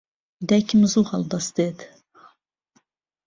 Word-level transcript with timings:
دایکم 0.47 0.81
زوو 0.91 1.09
هەڵدەستێت. 1.11 1.79